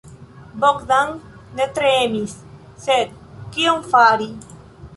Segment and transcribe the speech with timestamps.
[0.61, 1.11] Bogdan
[1.59, 2.33] ne tre emis,
[2.87, 3.15] sed
[3.57, 4.31] kion fari?